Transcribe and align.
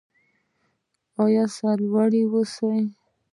او 1.19 1.25
سرلوړي 1.55 2.21
اوسو. 2.31 2.69